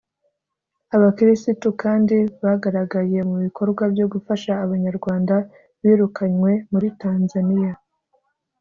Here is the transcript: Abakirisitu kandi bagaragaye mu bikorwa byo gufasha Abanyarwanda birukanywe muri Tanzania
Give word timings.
Abakirisitu 0.95 1.67
kandi 1.83 2.15
bagaragaye 2.43 3.17
mu 3.29 3.37
bikorwa 3.45 3.83
byo 3.93 4.05
gufasha 4.13 4.51
Abanyarwanda 4.63 5.35
birukanywe 5.83 6.51
muri 6.71 6.87
Tanzania 7.01 7.73